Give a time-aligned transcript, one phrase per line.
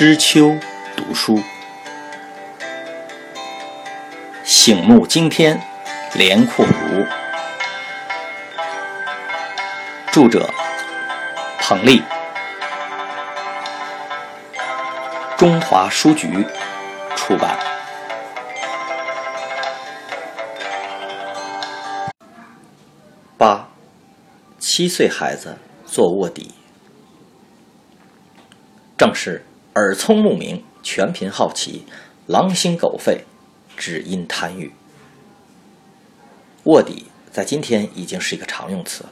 [0.00, 0.56] 知秋
[0.96, 1.38] 读书，
[4.42, 5.60] 醒目惊天，
[6.14, 7.04] 连阔如。
[10.10, 10.48] 著者：
[11.58, 12.02] 彭丽，
[15.36, 16.46] 中华书局
[17.14, 17.58] 出版。
[23.36, 23.68] 八，
[24.58, 26.54] 七岁孩子做卧底，
[28.96, 29.44] 正是。
[29.74, 31.82] 耳聪目明，全凭好奇；
[32.26, 33.24] 狼心狗肺，
[33.76, 34.72] 只因贪欲。
[36.64, 39.10] 卧底在今天已经是一个常用词了。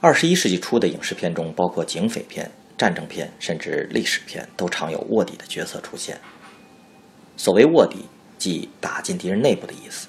[0.00, 2.48] 二十一世纪初的影视片中，包括警匪片、
[2.78, 6.20] 战争片，甚至历史片，都常有卧底的角色出现。
[7.36, 8.04] 所谓卧底，
[8.38, 10.06] 即打进敌人内部的意思。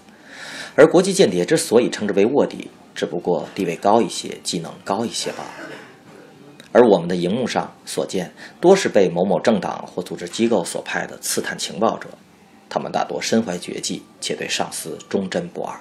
[0.75, 5.66] 而国际间谍之所以称之为卧底，只不过地位高一些，技能高一些罢了。
[6.71, 12.09] 而我们的荧幕上所见，多是被某某政党或组织机构所派的刺探情报者，
[12.69, 15.79] 他们大多身怀绝技，且对上司忠贞不二。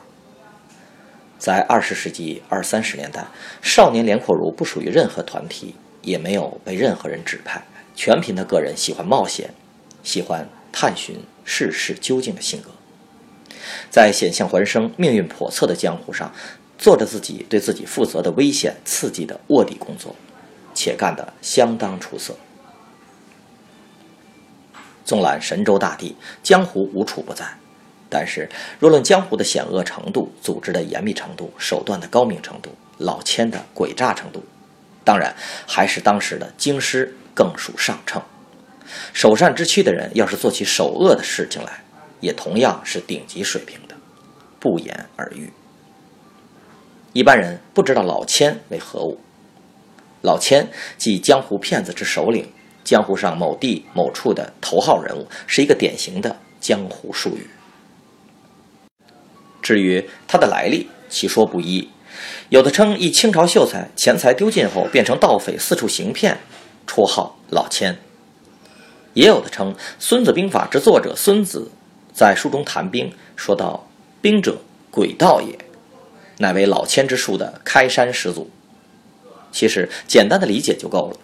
[1.39, 3.27] 在二十世纪二三十年代，
[3.61, 7.63] 少年连阔如不属于任何团体，也没有被任何人指派，
[7.95, 9.51] 全凭他个人喜欢冒险、
[10.03, 12.71] 喜欢探寻世事究竟的性格，
[13.91, 16.33] 在险象环生、命运叵测的江湖上，
[16.79, 20.17] 做着自己对自己负责的危险刺激的卧底工作。
[20.87, 22.37] 且干得相当出色。
[25.05, 27.45] 纵览神州大地，江湖无处不在，
[28.09, 28.49] 但是
[28.79, 34.45] 若论江湖的险恶程度、组织的严密程度、手段的高明程度、老千的诡诈程度，
[35.03, 35.35] 当然
[35.67, 38.23] 还是当时的京师更属上乘。
[39.13, 41.83] 首善之区的人，要是做起首恶的事情来，
[42.21, 43.97] 也同样是顶级水平的，
[44.61, 45.53] 不言而喻。
[47.13, 49.19] 一般人不知道老千为何物。
[50.27, 52.49] 老千即江湖骗子之首领，
[52.83, 57.49] 江湖上某地某处的头号人物，是一个典型的江湖术语。
[59.63, 61.91] 至于他的来历，其说不一，
[62.49, 66.41] 有的称一清朝秀才钱财丢尽后变成盗匪四处行骗，
[66.89, 67.95] 绰号老千；
[69.15, 71.71] 也有的称《孙子兵法》之作者孙子
[72.13, 73.89] 在书中谈兵，说到
[74.21, 74.59] 兵者
[74.91, 75.57] 诡道也，
[76.39, 78.51] 乃为老千之术的开山始祖。
[79.57, 81.17] 其实简单的理解就够了，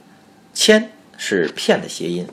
[0.55, 2.27] 谦是骗的谐音，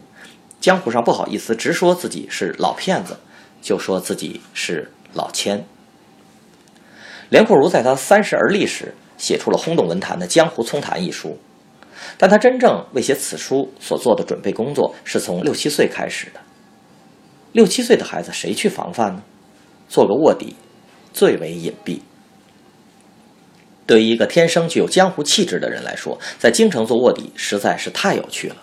[0.62, 3.18] 江湖上不好意思直说自己是老骗子，
[3.62, 5.66] 就说自己是老千。
[7.28, 11.38] 连阔如在他三十而立时，写出了轰动文坛的《江湖丛谈》一书，
[12.18, 16.40] 但他真正为写此书所做的准备工作，是从六七岁开始的。
[17.52, 19.22] 六七岁的孩子谁去防范呢？
[19.90, 20.56] 做个卧底，
[21.12, 22.00] 最为隐蔽。
[23.90, 28.58] 对于一个天生具有江湖气质的人来说，在京城做卧底实在是太有趣了。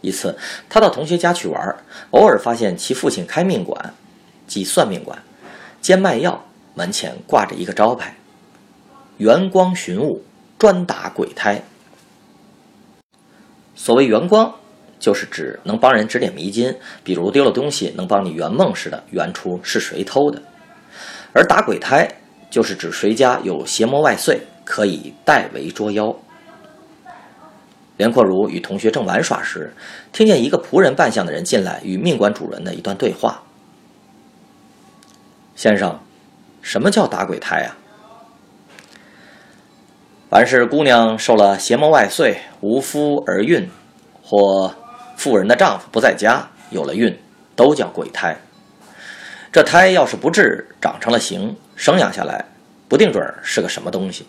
[0.00, 0.36] 一次，
[0.68, 1.76] 他到同学家去玩，
[2.10, 3.94] 偶尔发现其父亲开命馆，
[4.48, 5.16] 即算命馆，
[5.80, 6.44] 兼卖药，
[6.74, 8.16] 门前挂着一个招牌
[9.18, 10.24] ：“元光寻物，
[10.58, 11.62] 专打鬼胎。”
[13.76, 14.52] 所谓元光，
[14.98, 20.40] 就是指能帮人指点迷津，比如丢了东西能帮你圆梦似的圆出是谁偷的；
[21.32, 22.16] 而打鬼胎。
[22.50, 26.14] 就是指谁家有邪魔外祟，可以代为捉妖。
[27.96, 29.72] 连阔如与同学正玩耍时，
[30.12, 33.42] 听见一个仆人扮相的人进来，与命馆主人的一段对话
[35.54, 36.00] ：“先生，
[36.60, 37.76] 什么叫打鬼胎呀？
[40.28, 43.68] 凡是姑娘受了邪魔外祟，无夫而孕，
[44.22, 44.74] 或
[45.16, 47.16] 妇人的丈夫不在家，有了孕，
[47.54, 48.36] 都叫鬼胎。
[49.52, 52.44] 这胎要是不治，长成了形。”生养下来，
[52.90, 54.28] 不定准是个什么东西。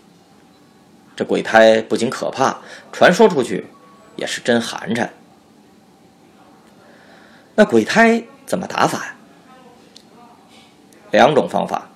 [1.17, 2.57] 这鬼胎不仅可怕，
[2.93, 3.67] 传说出去
[4.15, 5.09] 也是真寒碜。
[7.55, 9.15] 那鬼胎怎么打法呀？
[11.11, 11.89] 两种方法，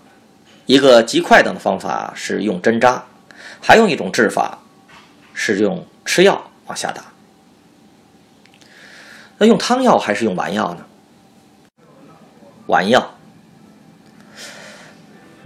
[0.66, 3.06] 一个极快等的方法是用针扎，
[3.62, 4.60] 还有一种治法
[5.34, 7.02] 是用吃药往下打。
[9.38, 10.86] 那用汤药还是用丸药呢？
[12.68, 13.15] 丸药。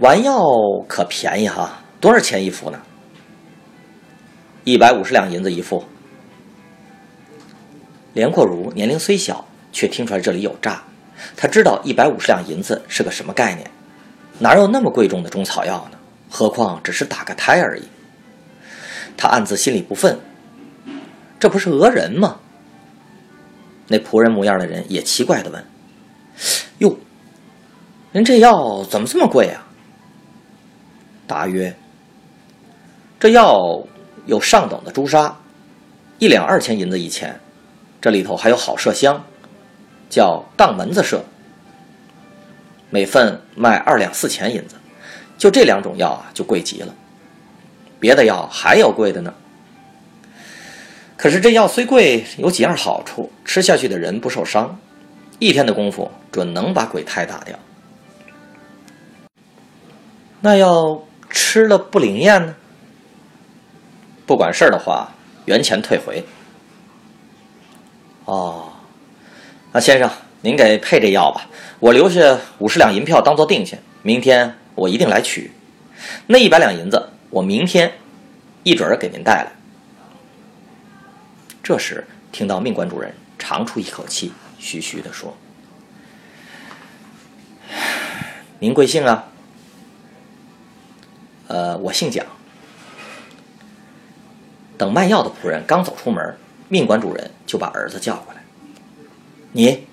[0.00, 0.42] 丸药
[0.88, 2.80] 可便宜哈，多少钱一副呢？
[4.64, 5.84] 一百五十两银子一副。
[8.14, 10.82] 连阔如年龄虽小，却听出来这里有诈。
[11.36, 13.70] 他知道一百五十两银子是个什么概念，
[14.38, 15.98] 哪有那么贵重的中草药呢？
[16.30, 17.82] 何况只是打个胎而已。
[19.18, 20.16] 他暗自心里不忿，
[21.38, 22.40] 这不是讹人吗？
[23.88, 25.62] 那仆人模样的人也奇怪的问
[26.78, 26.96] ：“哟，
[28.12, 29.66] 您这药怎么这么贵啊？”
[31.30, 31.72] 答曰
[33.20, 33.80] ：“这药
[34.26, 35.36] 有上等的朱砂，
[36.18, 37.38] 一两二千银子一钱，
[38.00, 39.24] 这里头还有好麝香，
[40.08, 41.20] 叫当门子麝，
[42.90, 44.74] 每份卖二两四钱银子。
[45.38, 46.92] 就这两种药啊，就贵极了。
[48.00, 49.32] 别的药还有贵的呢。
[51.16, 54.76] 可是这药虽贵，有几样好处：吃下去的人不受伤，
[55.38, 57.56] 一天的功夫准能把鬼胎打掉。
[60.40, 61.00] 那要
[61.30, 62.54] 吃了不灵验呢？
[64.26, 65.12] 不管事儿的话，
[65.46, 66.24] 原钱退回。
[68.24, 68.72] 哦，
[69.72, 70.10] 那先生，
[70.42, 71.46] 您给配这药吧，
[71.78, 75.52] 我留下五十两银票当做定钱，明天我一定来取。
[76.26, 77.92] 那一百两银子，我明天
[78.62, 79.52] 一准儿给您带来。
[81.62, 85.36] 这时，听到命官主人长出一口气，徐徐地说
[88.58, 89.26] ：“您贵姓啊
[91.50, 92.24] ？”“呃，我姓蒋。”
[94.78, 96.36] 等卖药的仆人刚走出门，
[96.68, 98.40] 命官主人就把儿子叫过来
[99.52, 99.86] ：“你，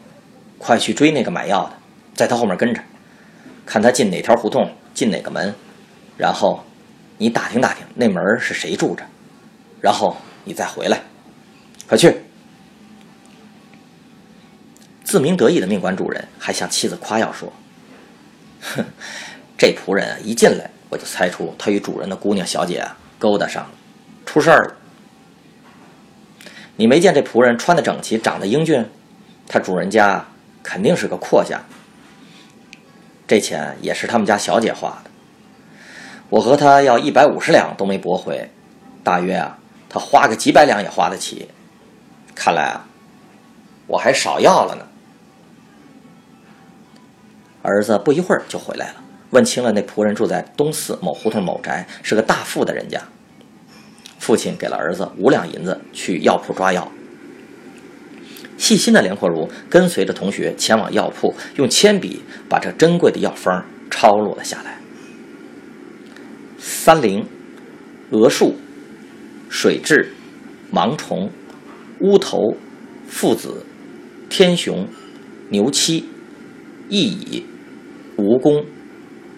[0.58, 1.74] 快去追那个买药的，
[2.14, 2.82] 在他后面跟着，
[3.66, 5.54] 看他进哪条胡同，进哪个门，
[6.16, 6.64] 然后
[7.18, 9.04] 你打听打听那门是谁住着，
[9.82, 10.16] 然后
[10.46, 11.02] 你再回来。
[11.88, 12.16] 快去！”
[15.04, 17.52] 自鸣得意的命官主人还向妻子夸耀说
[18.62, 18.86] ：“哼，
[19.58, 22.86] 这仆人，一进来我就猜出他与主人的姑娘小姐
[23.20, 23.70] 勾搭上了。”
[24.26, 24.76] 出事儿了！
[26.76, 28.86] 你没见这仆人穿的整齐，长得英俊，
[29.48, 30.26] 他主人家
[30.62, 31.60] 肯定是个阔家。
[33.26, 35.10] 这钱也是他们家小姐花的，
[36.30, 38.50] 我和他要一百五十两都没驳回，
[39.04, 39.58] 大约啊，
[39.90, 41.50] 他花个几百两也花得起。
[42.36, 42.86] 看来啊，
[43.88, 44.86] 我还少要了呢。
[47.64, 53.02] 儿子不一会儿就回来了，问清了那仆人住在东四某胡同某宅，是个大富的人家。
[54.20, 56.92] 父亲给了儿子五两银子去药铺抓药。
[58.58, 64.80] 细心的梁阔如跟随着同学前往药铺，用铅笔把这珍贵的药方抄录了下来：
[66.58, 67.26] 三灵、
[68.10, 68.56] 鹅树、
[69.48, 70.08] 水蛭、
[70.74, 71.30] 盲虫、
[72.00, 72.58] 乌头、
[73.08, 73.64] 附子、
[74.28, 74.88] 天雄、
[75.50, 76.10] 牛七、
[76.90, 77.46] 翼蚁、
[78.18, 78.66] 蜈蚣、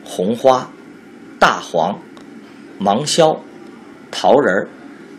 [0.10, 0.70] 红花、
[1.40, 2.00] 大黄、
[2.80, 3.40] 芒硝。
[4.12, 4.68] 桃仁、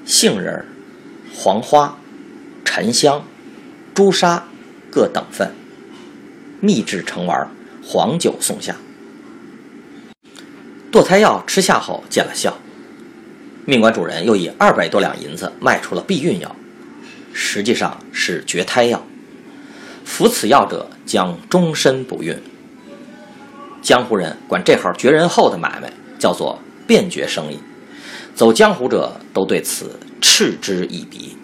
[0.04, 0.66] 杏仁、
[1.32, 1.96] 黄花、
[2.64, 3.25] 沉香、
[3.94, 4.48] 朱砂
[4.90, 5.54] 各等份，
[6.60, 7.48] 秘制成丸，
[7.84, 8.75] 黄酒送下。
[10.90, 12.58] 堕胎药吃下后见了效，
[13.64, 16.56] 命官主人又以二百多两银子卖出了避孕药，
[17.32, 19.00] 实际上是绝胎药。
[20.04, 22.37] 服此药者将终身不孕。
[23.82, 27.58] 江湖人管这号绝人后的买卖叫做变绝生意。
[28.34, 31.36] 走江湖者都对此嗤之以鼻。